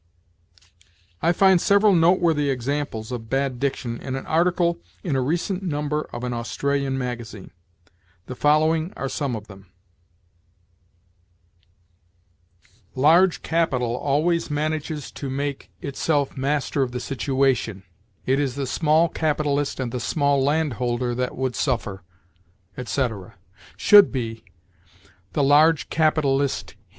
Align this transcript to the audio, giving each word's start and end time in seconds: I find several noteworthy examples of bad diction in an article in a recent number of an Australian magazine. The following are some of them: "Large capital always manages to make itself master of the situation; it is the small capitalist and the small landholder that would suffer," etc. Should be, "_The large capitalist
I 1.21 1.31
find 1.31 1.61
several 1.61 1.93
noteworthy 1.93 2.49
examples 2.49 3.11
of 3.11 3.29
bad 3.29 3.59
diction 3.59 4.01
in 4.01 4.15
an 4.15 4.25
article 4.25 4.79
in 5.03 5.15
a 5.15 5.21
recent 5.21 5.61
number 5.61 6.09
of 6.11 6.23
an 6.23 6.33
Australian 6.33 6.97
magazine. 6.97 7.51
The 8.25 8.33
following 8.33 8.93
are 8.97 9.07
some 9.07 9.35
of 9.35 9.45
them: 9.45 9.67
"Large 12.95 13.43
capital 13.43 13.95
always 13.95 14.49
manages 14.49 15.11
to 15.11 15.29
make 15.29 15.69
itself 15.83 16.35
master 16.35 16.81
of 16.81 16.93
the 16.93 16.99
situation; 16.99 17.83
it 18.25 18.39
is 18.39 18.55
the 18.55 18.65
small 18.65 19.07
capitalist 19.07 19.79
and 19.79 19.91
the 19.91 19.99
small 19.99 20.41
landholder 20.43 21.13
that 21.13 21.37
would 21.37 21.55
suffer," 21.55 22.01
etc. 22.75 23.35
Should 23.77 24.11
be, 24.11 24.45
"_The 25.35 25.45
large 25.45 25.91
capitalist 25.91 26.73